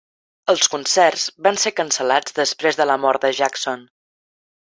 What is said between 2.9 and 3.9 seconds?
la mort de Jackson.